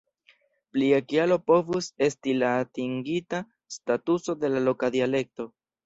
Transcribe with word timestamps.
Plia 0.77 1.01
kialo 1.11 1.37
povus 1.51 1.91
esti 2.07 2.35
la 2.41 2.51
atingita 2.65 3.45
statuso 3.79 4.41
de 4.45 4.55
la 4.57 4.69
loka 4.71 4.95
dialekto. 4.99 5.53